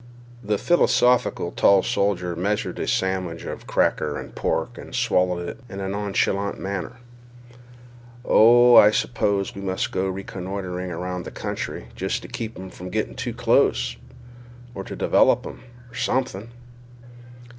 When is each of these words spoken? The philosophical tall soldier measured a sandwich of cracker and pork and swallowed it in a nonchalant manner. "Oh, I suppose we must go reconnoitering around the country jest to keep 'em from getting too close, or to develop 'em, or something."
The 0.43 0.57
philosophical 0.57 1.51
tall 1.51 1.83
soldier 1.83 2.35
measured 2.35 2.79
a 2.79 2.87
sandwich 2.87 3.43
of 3.43 3.67
cracker 3.67 4.17
and 4.19 4.33
pork 4.33 4.75
and 4.79 4.95
swallowed 4.95 5.47
it 5.47 5.59
in 5.69 5.79
a 5.79 5.87
nonchalant 5.87 6.59
manner. 6.59 6.93
"Oh, 8.25 8.75
I 8.75 8.89
suppose 8.89 9.53
we 9.53 9.61
must 9.61 9.91
go 9.91 10.09
reconnoitering 10.09 10.89
around 10.89 11.23
the 11.25 11.29
country 11.31 11.89
jest 11.95 12.23
to 12.23 12.27
keep 12.27 12.57
'em 12.57 12.71
from 12.71 12.89
getting 12.89 13.13
too 13.13 13.35
close, 13.35 13.95
or 14.73 14.83
to 14.85 14.95
develop 14.95 15.45
'em, 15.45 15.61
or 15.91 15.95
something." 15.95 16.49